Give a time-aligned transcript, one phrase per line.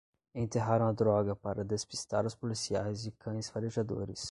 [0.33, 4.19] Enterraram a droga para despistar os policiais e cães farejadores